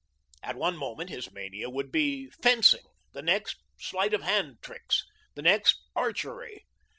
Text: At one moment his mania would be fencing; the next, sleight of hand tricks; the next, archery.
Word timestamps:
At 0.41 0.55
one 0.55 0.77
moment 0.77 1.11
his 1.11 1.31
mania 1.31 1.69
would 1.69 1.91
be 1.91 2.27
fencing; 2.41 2.85
the 3.13 3.21
next, 3.21 3.57
sleight 3.79 4.15
of 4.15 4.23
hand 4.23 4.57
tricks; 4.63 5.05
the 5.35 5.43
next, 5.43 5.79
archery. 5.95 6.65